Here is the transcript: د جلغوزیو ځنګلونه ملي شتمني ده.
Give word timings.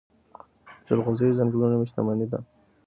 د 0.81 0.81
جلغوزیو 0.87 1.37
ځنګلونه 1.39 1.75
ملي 1.79 1.87
شتمني 1.91 2.25
ده. 2.31 2.39